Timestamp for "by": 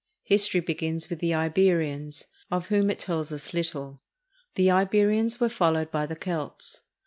5.91-6.07